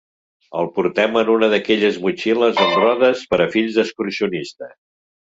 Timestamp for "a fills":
3.45-3.77